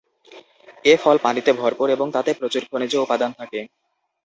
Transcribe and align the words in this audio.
এ 0.85 0.93
ফল 1.01 1.17
পানিতে 1.25 1.51
ভরপুর 1.53 1.87
এবং 1.91 2.07
তাতে 2.15 2.31
প্রচুর 2.39 2.63
খনিজ 2.69 2.93
উপাদান 2.97 3.31
থাকে। 3.39 3.59